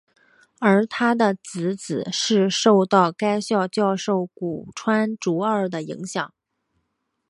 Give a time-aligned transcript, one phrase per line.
[0.59, 6.33] 而他的姊姊是受到该校教授古川竹二的影响。